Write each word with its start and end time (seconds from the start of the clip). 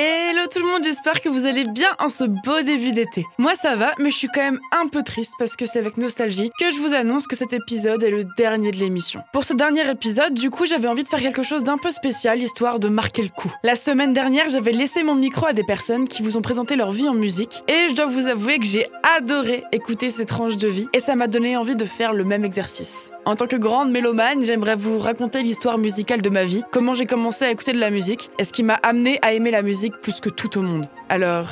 Hello 0.00 0.42
tout 0.48 0.60
le 0.60 0.66
monde, 0.66 0.84
j'espère 0.84 1.20
que 1.20 1.28
vous 1.28 1.44
allez 1.44 1.64
bien 1.64 1.88
en 1.98 2.08
ce 2.08 2.22
beau 2.22 2.62
début 2.62 2.92
d'été. 2.92 3.24
Moi 3.36 3.56
ça 3.56 3.74
va, 3.74 3.94
mais 3.98 4.12
je 4.12 4.16
suis 4.16 4.28
quand 4.28 4.42
même 4.42 4.60
un 4.70 4.86
peu 4.86 5.02
triste 5.02 5.32
parce 5.40 5.56
que 5.56 5.66
c'est 5.66 5.80
avec 5.80 5.96
nostalgie 5.96 6.52
que 6.60 6.70
je 6.70 6.76
vous 6.76 6.94
annonce 6.94 7.26
que 7.26 7.34
cet 7.34 7.52
épisode 7.52 8.04
est 8.04 8.10
le 8.12 8.22
dernier 8.36 8.70
de 8.70 8.76
l'émission. 8.76 9.22
Pour 9.32 9.42
ce 9.42 9.54
dernier 9.54 9.90
épisode, 9.90 10.34
du 10.34 10.50
coup 10.50 10.66
j'avais 10.66 10.86
envie 10.86 11.02
de 11.02 11.08
faire 11.08 11.20
quelque 11.20 11.42
chose 11.42 11.64
d'un 11.64 11.78
peu 11.78 11.90
spécial, 11.90 12.40
histoire 12.40 12.78
de 12.78 12.86
marquer 12.86 13.22
le 13.22 13.28
coup. 13.28 13.52
La 13.64 13.74
semaine 13.74 14.12
dernière, 14.12 14.48
j'avais 14.48 14.70
laissé 14.70 15.02
mon 15.02 15.16
micro 15.16 15.46
à 15.46 15.52
des 15.52 15.64
personnes 15.64 16.06
qui 16.06 16.22
vous 16.22 16.36
ont 16.36 16.42
présenté 16.42 16.76
leur 16.76 16.92
vie 16.92 17.08
en 17.08 17.14
musique, 17.14 17.64
et 17.66 17.88
je 17.88 17.94
dois 17.96 18.06
vous 18.06 18.28
avouer 18.28 18.60
que 18.60 18.66
j'ai 18.66 18.86
adoré 19.16 19.64
écouter 19.72 20.12
ces 20.12 20.26
tranches 20.26 20.58
de 20.58 20.68
vie, 20.68 20.86
et 20.92 21.00
ça 21.00 21.16
m'a 21.16 21.26
donné 21.26 21.56
envie 21.56 21.74
de 21.74 21.84
faire 21.84 22.12
le 22.12 22.22
même 22.22 22.44
exercice. 22.44 23.10
En 23.24 23.34
tant 23.34 23.48
que 23.48 23.56
grande 23.56 23.90
mélomane, 23.90 24.44
j'aimerais 24.44 24.76
vous 24.76 25.00
raconter 25.00 25.42
l'histoire 25.42 25.76
musicale 25.76 26.22
de 26.22 26.30
ma 26.30 26.44
vie, 26.44 26.62
comment 26.70 26.94
j'ai 26.94 27.04
commencé 27.04 27.44
à 27.44 27.50
écouter 27.50 27.72
de 27.72 27.80
la 27.80 27.90
musique, 27.90 28.30
et 28.38 28.44
ce 28.44 28.52
qui 28.52 28.62
m'a 28.62 28.78
amené 28.84 29.18
à 29.22 29.32
aimer 29.32 29.50
la 29.50 29.62
musique 29.62 29.87
plus 29.96 30.20
que 30.20 30.28
tout 30.28 30.58
au 30.58 30.62
monde. 30.62 30.86
Alors, 31.08 31.46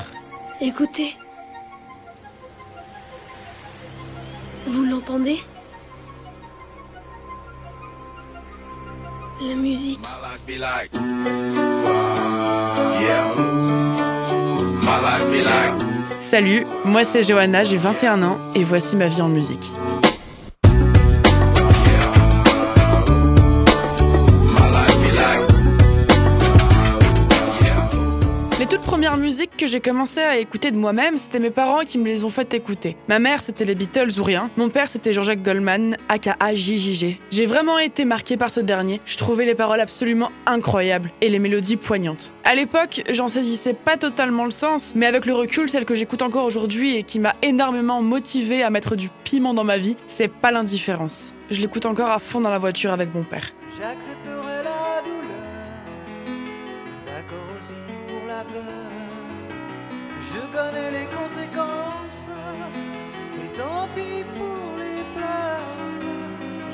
Écoutez. 0.60 1.14
Vous 4.66 4.84
l'entendez? 4.84 5.40
La 9.40 9.54
musique. 9.54 10.00
Salut, 16.18 16.66
moi 16.84 17.04
c'est 17.04 17.22
Johanna, 17.22 17.64
j'ai 17.64 17.76
21 17.76 18.22
ans, 18.22 18.38
et 18.54 18.64
voici 18.64 18.96
ma 18.96 19.08
vie 19.08 19.20
en 19.20 19.28
musique. 19.28 19.70
Que 29.56 29.66
j'ai 29.66 29.80
commencé 29.80 30.20
à 30.20 30.38
écouter 30.38 30.70
de 30.70 30.76
moi-même, 30.76 31.16
c'était 31.16 31.38
mes 31.38 31.50
parents 31.50 31.84
qui 31.84 31.98
me 31.98 32.04
les 32.04 32.24
ont 32.24 32.30
fait 32.30 32.52
écouter. 32.54 32.96
Ma 33.08 33.18
mère, 33.18 33.40
c'était 33.40 33.64
les 33.64 33.74
Beatles 33.74 34.18
ou 34.18 34.22
rien. 34.22 34.50
Mon 34.56 34.68
père, 34.68 34.88
c'était 34.88 35.12
Jean-Jacques 35.12 35.42
Goldman, 35.42 35.96
aka 36.08 36.36
JJG. 36.54 37.18
J'ai 37.30 37.46
vraiment 37.46 37.78
été 37.78 38.04
marquée 38.04 38.36
par 38.36 38.50
ce 38.50 38.60
dernier. 38.60 39.00
Je 39.06 39.16
trouvais 39.16 39.44
les 39.44 39.54
paroles 39.54 39.80
absolument 39.80 40.30
incroyables 40.46 41.10
et 41.20 41.28
les 41.28 41.38
mélodies 41.38 41.76
poignantes. 41.76 42.34
À 42.44 42.54
l'époque, 42.54 43.02
j'en 43.10 43.28
saisissais 43.28 43.72
pas 43.72 43.96
totalement 43.96 44.44
le 44.44 44.50
sens, 44.50 44.92
mais 44.94 45.06
avec 45.06 45.26
le 45.26 45.34
recul, 45.34 45.68
celle 45.68 45.84
que 45.84 45.94
j'écoute 45.94 46.22
encore 46.22 46.44
aujourd'hui 46.44 46.96
et 46.96 47.02
qui 47.02 47.18
m'a 47.18 47.34
énormément 47.42 48.02
motivée 48.02 48.62
à 48.62 48.70
mettre 48.70 48.96
du 48.96 49.08
piment 49.24 49.54
dans 49.54 49.64
ma 49.64 49.78
vie, 49.78 49.96
c'est 50.06 50.30
pas 50.30 50.50
l'indifférence. 50.50 51.32
Je 51.50 51.60
l'écoute 51.60 51.86
encore 51.86 52.10
à 52.10 52.18
fond 52.18 52.40
dans 52.40 52.50
la 52.50 52.58
voiture 52.58 52.92
avec 52.92 53.14
mon 53.14 53.22
père. 53.22 53.52
J'accepterai 53.78 54.64
la 54.64 55.02
douleur, 55.02 55.84
d'accord 57.06 57.56
aussi 57.58 57.74
pour 58.08 58.26
la 58.26 58.42
peur. 58.44 58.95
Je 60.46 60.56
connais 60.56 60.90
les 60.92 61.06
conséquences, 61.06 62.26
et 63.42 63.48
tant 63.56 63.88
pis 63.94 64.24
pour 64.36 64.76
les 64.78 65.02
pleurs. 65.16 65.74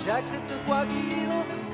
J'accepte 0.04 0.52
quoi 0.66 0.84
qu'il 0.90 1.26
en 1.28 1.42
coûte, 1.42 1.71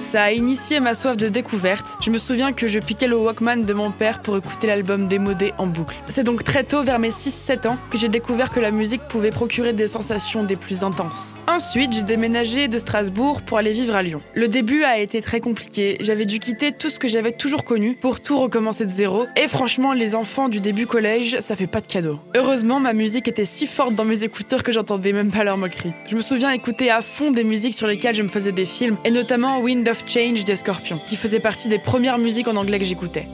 Ça 0.00 0.22
a 0.22 0.30
initié 0.30 0.78
ma 0.78 0.94
soif 0.94 1.16
de 1.16 1.28
découverte. 1.28 1.96
Je 2.00 2.10
me 2.10 2.18
souviens 2.18 2.52
que 2.52 2.68
je 2.68 2.78
piquais 2.78 3.08
le 3.08 3.16
Walkman 3.16 3.64
de 3.64 3.74
mon 3.74 3.90
père 3.90 4.22
pour 4.22 4.36
écouter 4.36 4.68
l'album 4.68 5.08
démodé 5.08 5.52
en 5.58 5.66
boucle. 5.66 5.96
C'est 6.08 6.22
donc 6.22 6.44
très 6.44 6.62
tôt, 6.62 6.84
vers 6.84 7.00
mes 7.00 7.10
6-7 7.10 7.66
ans, 7.66 7.78
que 7.90 7.98
j'ai 7.98 8.08
découvert 8.08 8.50
que 8.50 8.60
la 8.60 8.70
musique 8.70 9.02
pouvait 9.08 9.32
procurer 9.32 9.72
des 9.72 9.88
sensations 9.88 10.44
des 10.44 10.54
plus 10.54 10.84
intenses. 10.84 11.34
Ensuite, 11.54 11.92
j'ai 11.92 12.02
déménagé 12.02 12.66
de 12.66 12.80
Strasbourg 12.80 13.42
pour 13.42 13.58
aller 13.58 13.72
vivre 13.72 13.94
à 13.94 14.02
Lyon. 14.02 14.20
Le 14.34 14.48
début 14.48 14.82
a 14.82 14.98
été 14.98 15.22
très 15.22 15.38
compliqué. 15.38 15.96
J'avais 16.00 16.26
dû 16.26 16.40
quitter 16.40 16.72
tout 16.72 16.90
ce 16.90 16.98
que 16.98 17.06
j'avais 17.06 17.30
toujours 17.30 17.62
connu 17.62 17.94
pour 17.94 18.18
tout 18.18 18.40
recommencer 18.40 18.84
de 18.84 18.90
zéro. 18.90 19.26
Et 19.36 19.46
franchement, 19.46 19.92
les 19.92 20.16
enfants 20.16 20.48
du 20.48 20.58
début 20.58 20.88
collège, 20.88 21.38
ça 21.38 21.54
fait 21.54 21.68
pas 21.68 21.80
de 21.80 21.86
cadeau. 21.86 22.18
Heureusement, 22.36 22.80
ma 22.80 22.92
musique 22.92 23.28
était 23.28 23.44
si 23.44 23.68
forte 23.68 23.94
dans 23.94 24.04
mes 24.04 24.24
écouteurs 24.24 24.64
que 24.64 24.72
j'entendais 24.72 25.12
même 25.12 25.30
pas 25.30 25.44
leur 25.44 25.56
moquerie. 25.56 25.92
Je 26.06 26.16
me 26.16 26.22
souviens 26.22 26.50
écouter 26.50 26.90
à 26.90 27.02
fond 27.02 27.30
des 27.30 27.44
musiques 27.44 27.76
sur 27.76 27.86
lesquelles 27.86 28.16
je 28.16 28.24
me 28.24 28.28
faisais 28.28 28.50
des 28.50 28.64
films, 28.64 28.96
et 29.04 29.12
notamment 29.12 29.60
Wind 29.60 29.88
of 29.88 30.02
Change 30.08 30.42
des 30.42 30.56
Scorpions, 30.56 31.00
qui 31.06 31.16
faisait 31.16 31.38
partie 31.38 31.68
des 31.68 31.78
premières 31.78 32.18
musiques 32.18 32.48
en 32.48 32.56
anglais 32.56 32.80
que 32.80 32.84
j'écoutais. 32.84 33.28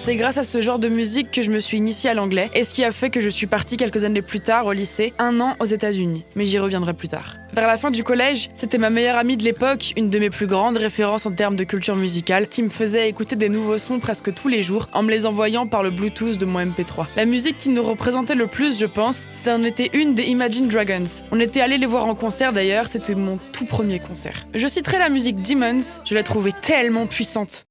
C'est 0.00 0.16
grâce 0.16 0.36
à 0.36 0.44
ce 0.44 0.60
genre 0.60 0.78
de 0.78 0.88
musique 0.88 1.32
que 1.32 1.42
je 1.42 1.50
me 1.50 1.58
suis 1.58 1.78
initiée 1.78 2.10
à 2.10 2.14
l'anglais, 2.14 2.50
et 2.54 2.62
ce 2.62 2.72
qui 2.72 2.84
a 2.84 2.92
fait 2.92 3.10
que 3.10 3.20
je 3.20 3.28
suis 3.28 3.48
partie 3.48 3.76
quelques 3.76 4.04
années 4.04 4.22
plus 4.22 4.40
tard 4.40 4.66
au 4.66 4.72
lycée, 4.72 5.12
un 5.18 5.40
an 5.40 5.56
aux 5.58 5.64
États-Unis. 5.64 6.24
Mais 6.36 6.46
j'y 6.46 6.60
reviendrai 6.60 6.94
plus 6.94 7.08
tard. 7.08 7.34
Vers 7.54 7.68
la 7.68 7.78
fin 7.78 7.92
du 7.92 8.02
collège, 8.02 8.50
c'était 8.56 8.78
ma 8.78 8.90
meilleure 8.90 9.16
amie 9.16 9.36
de 9.36 9.44
l'époque, 9.44 9.92
une 9.96 10.10
de 10.10 10.18
mes 10.18 10.28
plus 10.28 10.48
grandes 10.48 10.76
références 10.76 11.24
en 11.24 11.30
termes 11.30 11.54
de 11.54 11.62
culture 11.62 11.94
musicale, 11.94 12.48
qui 12.48 12.64
me 12.64 12.68
faisait 12.68 13.08
écouter 13.08 13.36
des 13.36 13.48
nouveaux 13.48 13.78
sons 13.78 14.00
presque 14.00 14.34
tous 14.34 14.48
les 14.48 14.60
jours 14.60 14.88
en 14.92 15.04
me 15.04 15.10
les 15.10 15.24
envoyant 15.24 15.68
par 15.68 15.84
le 15.84 15.90
Bluetooth 15.90 16.36
de 16.36 16.46
mon 16.46 16.58
MP3. 16.58 17.06
La 17.14 17.26
musique 17.26 17.56
qui 17.56 17.68
nous 17.68 17.84
représentait 17.84 18.34
le 18.34 18.48
plus, 18.48 18.80
je 18.80 18.86
pense, 18.86 19.24
c'en 19.30 19.62
était 19.62 19.90
une 19.92 20.16
des 20.16 20.24
Imagine 20.24 20.66
Dragons. 20.66 21.04
On 21.30 21.38
était 21.38 21.60
allé 21.60 21.78
les 21.78 21.86
voir 21.86 22.06
en 22.06 22.16
concert 22.16 22.52
d'ailleurs, 22.52 22.88
c'était 22.88 23.14
mon 23.14 23.38
tout 23.52 23.66
premier 23.66 24.00
concert. 24.00 24.48
Je 24.52 24.66
citerai 24.66 24.98
la 24.98 25.08
musique 25.08 25.40
Demons, 25.40 26.00
je 26.04 26.14
la 26.16 26.24
trouvais 26.24 26.52
tellement 26.60 27.06
puissante. 27.06 27.66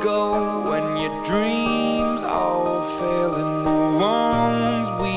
Gold. 0.00 0.68
When 0.70 0.96
your 0.96 1.14
dreams 1.24 2.22
all 2.24 2.82
fail 2.98 3.34
and 3.42 3.66
the 3.66 3.98
ones 3.98 4.88
we 5.00 5.14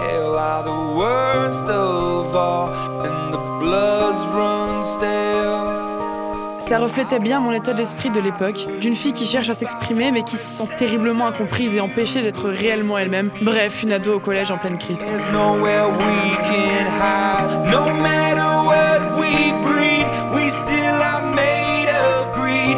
hail 0.00 0.34
are 0.36 0.62
the 0.62 0.80
worst 0.98 1.66
of 1.66 2.34
all 2.34 2.68
and 3.06 3.32
the 3.34 3.42
bloods 3.60 4.24
run 4.34 4.84
stale. 4.84 5.72
Ça 6.68 6.78
reflétait 6.78 7.20
bien 7.20 7.38
mon 7.38 7.52
état 7.52 7.72
d'esprit 7.74 8.10
de 8.10 8.18
l'époque, 8.18 8.66
d'une 8.80 8.96
fille 8.96 9.12
qui 9.12 9.24
cherche 9.24 9.48
à 9.48 9.54
s'exprimer 9.54 10.10
mais 10.10 10.24
qui 10.24 10.36
se 10.36 10.48
sent 10.56 10.68
terriblement 10.76 11.28
incomprise 11.28 11.72
et 11.76 11.80
empêchée 11.80 12.22
d'être 12.22 12.48
réellement 12.48 12.98
elle-même. 12.98 13.30
Bref, 13.40 13.84
une 13.84 13.92
ado 13.92 14.14
au 14.16 14.18
collège 14.18 14.50
en 14.50 14.58
pleine 14.58 14.76
crise. 14.76 14.98
quoi. 15.00 15.12
There's 15.12 15.28
nowhere 15.32 15.86
we 15.86 16.36
can 16.42 16.86
hide. 16.86 17.70
No 17.70 17.86
matter 18.02 18.64
what 18.66 19.16
we 19.16 19.52
breed, 19.62 20.06
we 20.34 20.50
still 20.50 21.00
are 21.00 21.22
made 21.36 21.88
of 21.88 22.32
greed. 22.34 22.76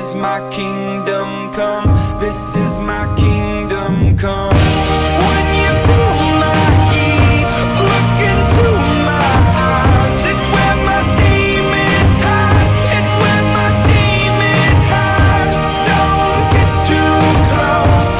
Is 0.00 0.14
my 0.14 0.40
kingdom 0.50 1.52
come. 1.52 1.84
This 2.20 2.56
is 2.56 2.78
my 2.78 3.04
kingdom 3.16 4.16
come. 4.16 4.56
When 5.26 5.46
you 5.60 5.72
feel 5.84 6.16
my 6.40 6.60
look 7.90 8.18
into 8.30 8.68
my 9.10 9.28
eyes. 9.68 10.20
It's 10.30 10.46
where 10.54 10.76
my 10.88 11.00
demons 11.20 12.16
hide. 12.24 12.70
It's 12.96 13.12
where 13.20 13.44
my 13.56 13.68
demons 13.88 14.84
hide. 14.92 15.52
Don't 15.90 16.42
get 16.54 16.70
too 16.90 17.16
close. 17.52 18.12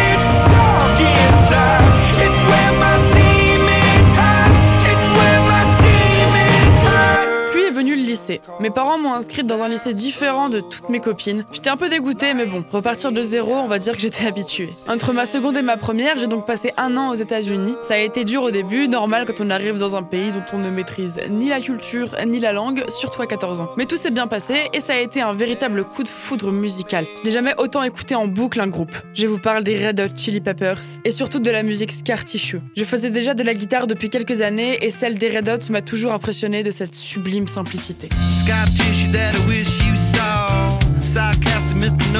It's 0.00 0.30
dark 0.54 0.98
inside. 1.12 1.88
It's 2.24 2.40
where 2.48 2.72
my 2.84 2.96
demons 3.16 4.12
hide. 4.20 4.54
It's 4.90 5.08
where 5.16 5.40
my 5.52 5.62
demons 5.84 6.80
hide. 6.88 7.52
Puis 7.52 7.64
est 7.64 7.70
venu 7.70 7.96
le 7.96 8.02
lycée. 8.02 8.40
Mes 8.60 8.70
parents 8.70 8.98
m'ont 8.98 9.14
inscrite 9.14 9.46
dans 9.46 9.62
un 9.62 9.68
lycée 9.68 9.94
différent 9.94 10.48
de 10.48 10.58
toutes 10.58 10.88
mes 10.88 10.98
copines. 10.98 11.44
J'étais 11.52 11.70
un 11.70 11.76
peu 11.76 11.88
dégoûtée, 11.88 12.34
mais 12.34 12.44
bon, 12.44 12.64
repartir 12.72 13.12
de 13.12 13.22
zéro, 13.22 13.54
on 13.54 13.68
va 13.68 13.78
dire 13.78 13.94
que 13.94 14.00
j'étais 14.00 14.26
habituée. 14.26 14.68
Entre 14.88 15.12
ma 15.12 15.26
seconde 15.26 15.56
et 15.56 15.62
ma 15.62 15.76
première, 15.76 16.18
j'ai 16.18 16.26
donc 16.26 16.44
passé 16.44 16.72
un 16.76 16.96
an 16.96 17.10
aux 17.10 17.14
États-Unis. 17.14 17.74
Ça 17.84 17.94
a 17.94 17.98
été 17.98 18.24
dur 18.24 18.42
au 18.42 18.50
début, 18.50 18.88
normal 18.88 19.26
quand 19.26 19.40
on 19.40 19.50
arrive 19.50 19.78
dans 19.78 19.94
un 19.94 20.02
pays 20.02 20.32
dont 20.32 20.42
on 20.52 20.58
ne 20.58 20.70
maîtrise 20.70 21.14
ni 21.30 21.50
la 21.50 21.60
culture 21.60 22.16
ni 22.26 22.40
la 22.40 22.52
langue, 22.52 22.82
surtout 22.88 23.22
à 23.22 23.28
14 23.28 23.60
ans. 23.60 23.70
Mais 23.76 23.86
tout 23.86 23.96
s'est 23.96 24.10
bien 24.10 24.26
passé 24.26 24.68
et 24.72 24.80
ça 24.80 24.94
a 24.94 24.98
été 24.98 25.20
un 25.20 25.34
véritable 25.34 25.84
coup 25.84 26.02
de 26.02 26.08
foudre 26.08 26.50
musical. 26.50 27.06
Je 27.20 27.28
n'ai 27.28 27.32
jamais 27.32 27.54
autant 27.58 27.84
écouté 27.84 28.16
en 28.16 28.26
boucle 28.26 28.60
un 28.60 28.66
groupe. 28.66 28.96
Je 29.14 29.28
vous 29.28 29.38
parle 29.38 29.62
des 29.62 29.86
Red 29.86 30.00
Hot 30.00 30.16
Chili 30.16 30.40
Peppers 30.40 30.82
et 31.04 31.12
surtout 31.12 31.38
de 31.38 31.50
la 31.52 31.62
musique 31.62 31.92
Scar 31.92 32.24
Tissue. 32.24 32.60
Je 32.76 32.82
faisais 32.82 33.10
déjà 33.10 33.34
de 33.34 33.44
la 33.44 33.54
guitare 33.54 33.86
depuis 33.86 34.10
quelques 34.10 34.40
années 34.40 34.84
et 34.84 34.90
celle 34.90 35.14
des 35.14 35.28
Red 35.28 35.48
Hot 35.48 35.70
m'a 35.70 35.80
toujours 35.80 36.12
impressionné 36.12 36.64
de 36.64 36.72
cette 36.72 36.96
sublime 36.96 37.46
simplicité. 37.46 38.08
Scar 38.48 38.64
tissue 38.68 39.12
that 39.12 39.36
I 39.36 39.46
wish 39.46 39.68
you 39.84 39.94
saw. 39.94 40.80
Sarcastic, 41.02 41.76
Mr. 41.76 42.12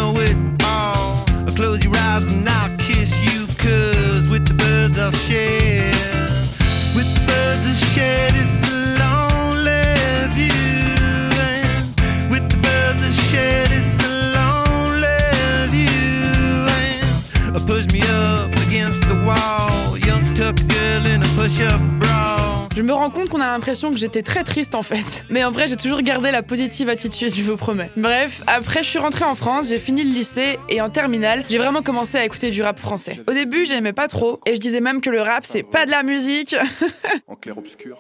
Je 22.79 22.85
me 22.85 22.93
rends 22.93 23.11
compte 23.11 23.29
qu'on 23.29 23.41
a 23.41 23.47
l'impression 23.49 23.91
que 23.91 23.97
j'étais 23.97 24.23
très 24.23 24.45
triste 24.45 24.77
en 24.77 24.85
fait. 24.85 25.25
Mais 25.31 25.43
en 25.43 25.51
vrai, 25.51 25.67
j'ai 25.67 25.75
toujours 25.75 26.01
gardé 26.01 26.31
la 26.31 26.45
positive 26.45 26.89
attitude, 26.89 27.35
je 27.35 27.43
vous 27.43 27.57
promets. 27.57 27.91
Bref, 27.97 28.41
après 28.47 28.85
je 28.85 28.89
suis 28.89 29.01
rentrée 29.01 29.25
en 29.25 29.35
France, 29.35 29.71
j'ai 29.71 29.79
fini 29.79 30.05
le 30.05 30.11
lycée 30.11 30.61
et 30.69 30.81
en 30.81 30.89
terminale, 30.89 31.43
j'ai 31.49 31.59
vraiment 31.59 31.83
commencé 31.83 32.19
à 32.19 32.25
écouter 32.25 32.53
du 32.53 32.63
rap 32.63 32.79
français. 32.79 33.21
Au 33.27 33.33
début, 33.33 33.65
j'aimais 33.65 33.93
pas 33.93 34.07
trop 34.07 34.39
et 34.47 34.55
je 34.55 34.61
disais 34.61 34.79
même 34.79 35.01
que 35.01 35.11
le 35.11 35.21
rap 35.21 35.45
c'est 35.45 35.65
pas 35.65 35.87
de 35.87 35.91
la 35.91 36.05
musique. 36.05 36.55
en 37.27 37.35
clair-obscur. 37.35 37.99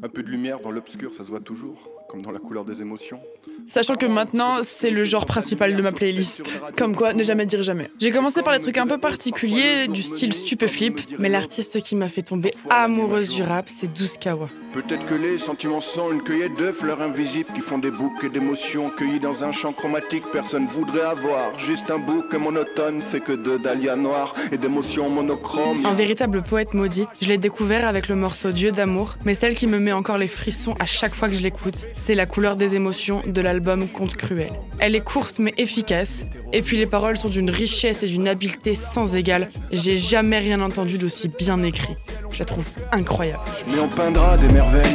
Un 0.00 0.08
peu 0.08 0.22
de 0.22 0.30
lumière 0.30 0.60
dans 0.60 0.70
l'obscur, 0.70 1.12
ça 1.12 1.24
se 1.24 1.30
voit 1.30 1.40
toujours, 1.40 1.90
comme 2.08 2.22
dans 2.22 2.30
la 2.30 2.38
couleur 2.38 2.64
des 2.64 2.80
émotions. 2.80 3.20
Sachant 3.66 3.96
que 3.96 4.06
maintenant, 4.06 4.62
c'est 4.62 4.90
le 4.90 5.02
genre 5.02 5.26
principal 5.26 5.74
de 5.76 5.82
ma 5.82 5.90
playlist. 5.90 6.42
Comme 6.76 6.94
quoi, 6.94 7.14
ne 7.14 7.22
jamais 7.24 7.46
dire 7.46 7.62
jamais. 7.62 7.90
J'ai 7.98 8.12
commencé 8.12 8.42
par 8.42 8.52
des 8.52 8.60
trucs 8.60 8.78
un 8.78 8.86
peu 8.86 8.98
particuliers, 8.98 9.88
du 9.88 10.02
style 10.02 10.32
stupeflip, 10.32 11.00
mais 11.18 11.28
l'artiste 11.28 11.80
qui 11.80 11.96
m'a 11.96 12.08
fait 12.08 12.22
tomber 12.22 12.54
amoureuse 12.70 13.30
du 13.30 13.42
rap, 13.42 13.68
c'est 13.68 13.92
Douskawa. 13.92 14.48
Peut-être 14.72 15.06
que 15.06 15.14
les 15.14 15.38
sentiments 15.38 15.80
sont 15.80 16.12
une 16.12 16.22
cueillette 16.22 16.54
de 16.58 16.72
fleurs 16.72 17.00
invisibles 17.00 17.50
qui 17.54 17.60
font 17.60 17.78
des 17.78 17.90
bouquets 17.90 18.28
d'émotions 18.28 18.90
cueillies 18.90 19.18
dans 19.18 19.42
un 19.42 19.50
champ 19.50 19.72
chromatique. 19.72 20.24
Personne 20.30 20.66
voudrait 20.66 21.06
avoir 21.06 21.58
juste 21.58 21.90
un 21.90 21.98
bouquet 21.98 22.38
monotone 22.38 23.00
fait 23.00 23.20
que 23.20 23.32
de 23.32 23.56
dahlias 23.56 23.96
noirs 23.96 24.34
et 24.52 24.58
d'émotions 24.58 25.08
monochromes. 25.08 25.86
Un 25.86 25.94
véritable 25.94 26.42
poète 26.42 26.74
maudit, 26.74 27.06
je 27.22 27.28
l'ai 27.28 27.38
découvert 27.38 27.88
avec 27.88 28.08
le 28.08 28.14
morceau 28.14 28.52
Dieu 28.52 28.70
d'amour, 28.70 29.16
mais 29.24 29.34
celle 29.34 29.54
qui 29.54 29.66
me 29.66 29.78
met 29.78 29.92
encore 29.92 30.18
les 30.18 30.28
frissons 30.28 30.74
à 30.78 30.86
chaque 30.86 31.14
fois 31.14 31.28
que 31.28 31.34
je 31.34 31.42
l'écoute, 31.42 31.88
c'est 31.94 32.14
la 32.14 32.26
couleur 32.26 32.56
des 32.56 32.74
émotions 32.74 33.22
de 33.26 33.40
l'album 33.40 33.88
Conte 33.88 34.16
cruel. 34.16 34.50
Elle 34.80 34.94
est 34.94 35.04
courte 35.04 35.38
mais 35.38 35.54
efficace, 35.56 36.26
et 36.52 36.60
puis 36.60 36.76
les 36.76 36.86
paroles 36.86 37.16
sont 37.16 37.30
d'une 37.30 37.50
richesse 37.50 38.02
et 38.02 38.06
d'une 38.06 38.28
habileté 38.28 38.74
sans 38.74 39.16
égale. 39.16 39.48
J'ai 39.72 39.96
jamais 39.96 40.38
rien 40.38 40.60
entendu 40.60 40.98
d'aussi 40.98 41.28
bien 41.28 41.62
écrit. 41.62 41.94
Je 42.30 42.38
la 42.38 42.44
trouve 42.44 42.66
incroyable. 42.92 43.42
Mais 43.72 43.80
on 43.80 43.88
peindra 43.88 44.36
des 44.36 44.48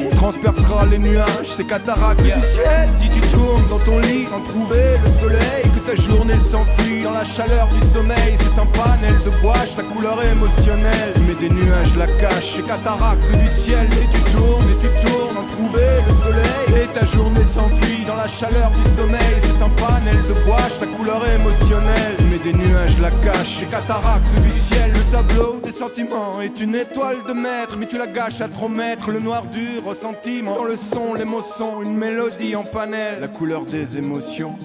on 0.05 0.15
transpercera 0.15 0.85
les 0.85 0.99
nuages, 0.99 1.47
ces 1.47 1.65
cataractes 1.65 2.21
du 2.21 2.29
ciel. 2.29 2.89
Si 2.99 3.09
tu 3.09 3.19
tournes 3.31 3.67
dans 3.69 3.79
ton 3.79 3.99
lit 3.99 4.25
sans 4.29 4.41
trouver 4.41 4.97
le 5.03 5.11
soleil, 5.19 5.63
que 5.75 5.91
ta 5.91 5.95
journée 5.95 6.37
s'enfuit 6.37 7.03
dans 7.03 7.11
la 7.11 7.25
chaleur 7.25 7.67
du 7.67 7.87
sommeil, 7.87 8.35
c'est 8.37 8.59
un 8.59 8.65
panel 8.65 9.15
de 9.25 9.41
bois, 9.41 9.53
ta 9.75 9.83
couleur 9.83 10.17
émotionnelle. 10.23 11.13
Mais 11.27 11.35
des 11.35 11.53
nuages 11.53 11.95
la 11.95 12.07
cachent, 12.07 12.55
ces 12.55 12.61
cataractes 12.61 13.23
du 13.31 13.49
ciel. 13.49 13.87
Et 14.01 14.07
tu 14.13 14.21
tournes 14.31 14.67
et 14.69 14.79
tu 14.81 15.05
tournes 15.05 15.29
sans 15.29 15.47
trouver 15.55 15.89
le 16.07 16.13
soleil, 16.23 16.83
et 16.83 16.99
ta 16.99 17.05
journée 17.05 17.47
s'enfuit 17.47 18.03
dans 18.05 18.15
la 18.15 18.27
chaleur 18.27 18.71
du 18.71 18.89
sommeil, 18.95 19.35
c'est 19.41 19.63
un 19.63 19.69
panel 19.69 20.21
de 20.27 20.45
bois, 20.45 20.57
ta 20.79 20.85
couleur 20.85 21.21
émotionnelle. 21.27 22.17
Mais 22.29 22.37
des 22.37 22.53
nuages 22.53 22.99
la 22.99 23.11
cachent, 23.11 23.59
ces 23.59 23.65
cataractes 23.65 24.27
du 24.41 24.51
ciel. 24.51 24.91
Le 24.93 25.11
tableau 25.11 25.59
des 25.63 25.71
sentiments 25.71 26.41
est 26.41 26.59
une 26.59 26.75
étoile 26.75 27.17
de 27.27 27.33
maître, 27.33 27.75
mais 27.77 27.87
tu 27.87 27.97
la 27.97 28.07
gâches 28.07 28.41
à 28.41 28.47
trop 28.47 28.69
mettre. 28.69 29.11
Le 29.11 29.19
noir 29.19 29.43
du 29.53 29.79
ressentiment, 29.79 30.55
dans 30.55 30.63
le 30.63 30.77
son, 30.77 31.13
l'émotion, 31.13 31.81
une 31.83 31.95
mélodie 31.95 32.55
en 32.55 32.63
panel. 32.63 33.19
La 33.19 33.27
couleur 33.27 33.65
des 33.65 33.97
émotions 33.97 34.57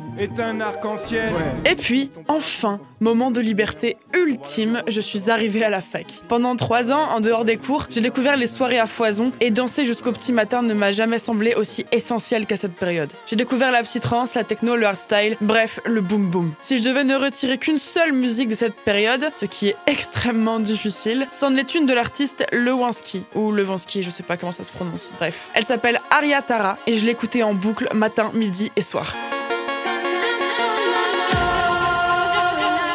Et 1.64 1.76
puis, 1.76 2.10
enfin, 2.26 2.80
moment 3.00 3.30
de 3.30 3.40
liberté 3.40 3.96
ultime, 4.14 4.82
je 4.88 5.00
suis 5.00 5.30
arrivée 5.30 5.62
à 5.62 5.70
la 5.70 5.80
fac. 5.80 6.06
Pendant 6.28 6.56
trois 6.56 6.90
ans, 6.90 7.08
en 7.10 7.20
dehors 7.20 7.44
des 7.44 7.56
cours, 7.56 7.86
j'ai 7.88 8.00
découvert 8.00 8.36
les 8.36 8.48
soirées 8.48 8.80
à 8.80 8.86
foison 8.86 9.32
et 9.40 9.50
danser 9.50 9.84
jusqu'au 9.84 10.10
petit 10.10 10.32
matin 10.32 10.62
ne 10.62 10.74
m'a 10.74 10.90
jamais 10.90 11.20
semblé 11.20 11.54
aussi 11.54 11.86
essentiel 11.92 12.46
qu'à 12.46 12.56
cette 12.56 12.74
période. 12.74 13.10
J'ai 13.26 13.36
découvert 13.36 13.70
la 13.70 13.84
psytrance, 13.84 14.34
la 14.34 14.42
techno, 14.42 14.74
le 14.74 14.86
hardstyle, 14.86 15.36
bref, 15.40 15.78
le 15.84 16.00
boom 16.00 16.26
boom. 16.26 16.52
Si 16.62 16.78
je 16.78 16.82
devais 16.82 17.04
ne 17.04 17.14
retirer 17.14 17.58
qu'une 17.58 17.78
seule 17.78 18.12
musique 18.12 18.48
de 18.48 18.56
cette 18.56 18.74
période, 18.74 19.30
ce 19.36 19.44
qui 19.44 19.68
est 19.68 19.76
extrêmement 19.86 20.58
difficile, 20.58 21.28
c'en 21.30 21.54
est 21.56 21.76
une 21.76 21.86
de 21.86 21.94
l'artiste 21.94 22.44
Lewinsky, 22.50 23.22
ou 23.36 23.52
Lewinsky, 23.52 24.02
je 24.02 24.10
sais 24.10 24.24
pas 24.24 24.36
comment 24.36 24.52
ça 24.52 24.64
se 24.64 24.72
prononce. 24.72 25.10
Bref, 25.18 25.48
elle 25.54 25.64
s'appelle 25.64 26.00
Aria 26.10 26.42
Tara 26.42 26.76
et 26.88 26.94
je 26.94 27.04
l'écoutais 27.04 27.44
en 27.44 27.54
boucle 27.54 27.88
matin, 27.94 28.32
midi 28.34 28.72
et 28.74 28.82
soir. 28.82 29.14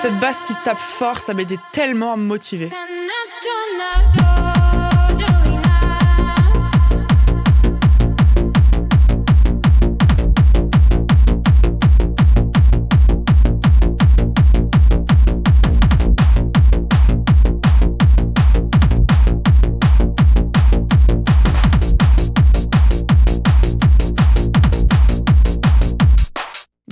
Cette 0.03 0.19
basse 0.19 0.43
qui 0.43 0.53
tape 0.65 0.79
fort, 0.79 1.19
ça 1.19 1.33
m'aidait 1.33 1.59
tellement 1.71 2.11
à 2.11 2.17
motiver. 2.17 2.69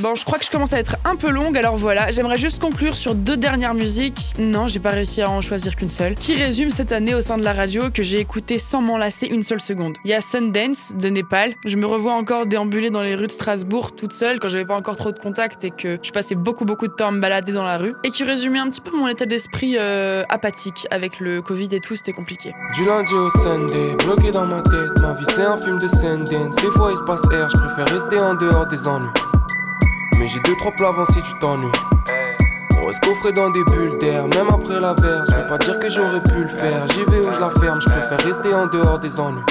Bon, 0.01 0.15
je 0.15 0.25
crois 0.25 0.39
que 0.39 0.45
je 0.45 0.49
commence 0.49 0.73
à 0.73 0.79
être 0.79 0.95
un 1.05 1.15
peu 1.15 1.29
longue, 1.29 1.55
alors 1.55 1.77
voilà, 1.77 2.09
j'aimerais 2.09 2.39
juste 2.39 2.59
conclure 2.59 2.95
sur 2.95 3.13
deux 3.13 3.37
dernières 3.37 3.75
musiques. 3.75 4.33
Non, 4.39 4.67
j'ai 4.67 4.79
pas 4.79 4.89
réussi 4.89 5.21
à 5.21 5.29
en 5.29 5.41
choisir 5.41 5.75
qu'une 5.75 5.91
seule. 5.91 6.15
Qui 6.15 6.33
résume 6.33 6.71
cette 6.71 6.91
année 6.91 7.13
au 7.13 7.21
sein 7.21 7.37
de 7.37 7.43
la 7.43 7.53
radio 7.53 7.91
que 7.91 8.01
j'ai 8.01 8.19
écouté 8.19 8.57
sans 8.57 8.81
m'en 8.81 8.97
lasser 8.97 9.27
une 9.27 9.43
seule 9.43 9.61
seconde. 9.61 9.97
Il 10.03 10.09
y 10.09 10.15
a 10.15 10.21
Sundance 10.21 10.93
de 10.99 11.07
Népal. 11.09 11.53
Je 11.65 11.75
me 11.77 11.85
revois 11.85 12.13
encore 12.13 12.47
déambuler 12.47 12.89
dans 12.89 13.03
les 13.03 13.13
rues 13.13 13.27
de 13.27 13.31
Strasbourg 13.31 13.91
toute 13.91 14.13
seule 14.13 14.39
quand 14.39 14.49
j'avais 14.49 14.65
pas 14.65 14.75
encore 14.75 14.95
trop 14.95 15.11
de 15.11 15.19
contacts 15.19 15.63
et 15.65 15.69
que 15.69 15.99
je 16.01 16.11
passais 16.11 16.33
beaucoup 16.33 16.65
beaucoup 16.65 16.87
de 16.87 16.93
temps 16.93 17.09
à 17.09 17.11
me 17.11 17.21
balader 17.21 17.51
dans 17.51 17.65
la 17.65 17.77
rue. 17.77 17.93
Et 18.03 18.09
qui 18.09 18.23
résumait 18.23 18.59
un 18.59 18.71
petit 18.71 18.81
peu 18.81 18.97
mon 18.97 19.07
état 19.07 19.27
d'esprit 19.27 19.75
euh, 19.77 20.23
apathique 20.29 20.87
avec 20.89 21.19
le 21.19 21.43
Covid 21.43 21.69
et 21.73 21.79
tout, 21.79 21.95
c'était 21.95 22.13
compliqué. 22.13 22.53
Du 22.73 22.85
lundi 22.85 23.13
au 23.13 23.29
Sunday, 23.29 23.95
bloqué 24.03 24.31
dans 24.31 24.45
ma 24.45 24.63
tête, 24.63 24.99
ma 25.01 25.13
vie 25.13 25.25
c'est 25.29 25.45
un 25.45 25.57
film 25.57 25.77
de 25.77 25.87
Sundance. 25.87 26.55
Des 26.55 26.71
fois 26.71 26.89
il 26.91 26.97
se 26.97 27.03
passe 27.03 27.21
air, 27.31 27.49
je 27.55 27.61
préfère 27.61 27.87
rester 27.87 28.19
en 28.19 28.33
dehors 28.33 28.65
des 28.65 28.87
ennuis. 28.87 29.30
Mais 30.21 30.27
j'ai 30.27 30.39
deux 30.41 30.55
trois 30.55 30.71
plats 30.73 30.89
avant 30.89 31.05
si 31.05 31.19
tu 31.23 31.33
t'ennuies. 31.39 31.71
On 32.79 32.85
reste 32.85 33.03
coffré 33.03 33.33
dans 33.33 33.49
des 33.49 33.63
bulles 33.63 33.97
d'air, 33.97 34.27
même 34.27 34.49
après 34.53 34.79
la 34.79 34.93
verre. 34.93 35.23
Je 35.27 35.35
vais 35.35 35.47
pas 35.47 35.57
dire 35.57 35.79
que 35.79 35.89
j'aurais 35.89 36.21
pu 36.21 36.43
le 36.43 36.47
faire. 36.47 36.85
J'y 36.89 37.03
vais 37.05 37.27
où 37.27 37.33
je 37.33 37.39
la 37.39 37.49
ferme, 37.49 37.81
je 37.81 37.87
préfère 37.91 38.19
rester 38.19 38.53
en 38.53 38.67
dehors 38.67 38.99
des 38.99 39.19
ennuis. 39.19 39.41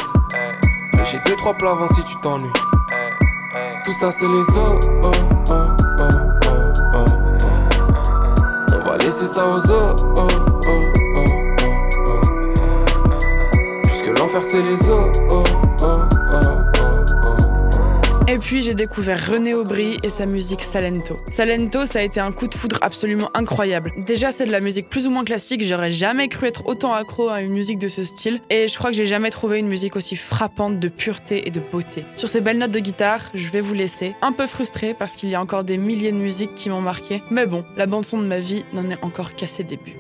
Mais 0.93 1.05
j'ai 1.05 1.19
deux 1.27 1.35
trois 1.35 1.55
plats 1.55 1.73
avant 1.73 1.89
si 1.89 2.05
tu 2.05 2.15
t'ennuies. 2.21 2.53
Tout 3.85 3.93
ça 3.95 4.13
c'est 4.13 4.29
les 4.29 4.49
os. 4.57 4.79
Oh, 5.03 5.11
oh, 5.51 5.55
oh. 5.99 7.05
On 8.73 8.89
va 8.89 8.97
laisser 8.99 9.27
ça 9.27 9.49
aux 9.49 9.73
os. 9.73 9.97
Puisque 13.83 14.07
l'enfer 14.21 14.43
c'est 14.45 14.63
les 14.63 14.89
os. 14.89 16.10
Et 18.31 18.37
puis 18.37 18.63
j'ai 18.63 18.75
découvert 18.75 19.27
René 19.29 19.55
Aubry 19.55 19.97
et 20.05 20.09
sa 20.09 20.25
musique 20.25 20.61
Salento. 20.61 21.19
Salento, 21.33 21.85
ça 21.85 21.99
a 21.99 22.03
été 22.03 22.21
un 22.21 22.31
coup 22.31 22.47
de 22.47 22.55
foudre 22.55 22.79
absolument 22.81 23.29
incroyable. 23.35 23.93
Déjà, 24.07 24.31
c'est 24.31 24.47
de 24.47 24.53
la 24.53 24.61
musique 24.61 24.89
plus 24.89 25.09
ou 25.09 25.11
moins 25.11 25.25
classique, 25.25 25.65
j'aurais 25.65 25.91
jamais 25.91 26.29
cru 26.29 26.47
être 26.47 26.65
autant 26.67 26.95
accro 26.95 27.29
à 27.29 27.43
une 27.43 27.51
musique 27.51 27.81
de 27.81 27.89
ce 27.89 28.05
style, 28.05 28.41
et 28.49 28.69
je 28.69 28.79
crois 28.79 28.91
que 28.91 28.97
j'ai 28.97 29.07
jamais 29.07 29.31
trouvé 29.31 29.59
une 29.59 29.67
musique 29.67 29.97
aussi 29.97 30.15
frappante 30.15 30.79
de 30.79 30.87
pureté 30.87 31.49
et 31.49 31.51
de 31.51 31.59
beauté. 31.59 32.05
Sur 32.15 32.29
ces 32.29 32.41
belles 32.41 32.59
notes 32.59 32.71
de 32.71 32.79
guitare, 32.79 33.33
je 33.35 33.51
vais 33.51 33.61
vous 33.61 33.75
laisser, 33.75 34.15
un 34.23 34.31
peu 34.31 34.47
frustré 34.47 34.95
parce 34.95 35.17
qu'il 35.17 35.29
y 35.29 35.35
a 35.35 35.41
encore 35.41 35.65
des 35.65 35.77
milliers 35.77 36.13
de 36.13 36.17
musiques 36.17 36.55
qui 36.55 36.71
m'ont 36.71 36.81
marqué, 36.81 37.25
mais 37.33 37.47
bon, 37.47 37.65
la 37.77 37.87
bande 37.87 38.07
son 38.07 38.23
de 38.23 38.29
ma 38.29 38.39
vie 38.39 38.63
n'en 38.73 38.89
est 38.91 39.03
encore 39.03 39.35
qu'à 39.35 39.49
ses 39.49 39.65
débuts. 39.65 39.97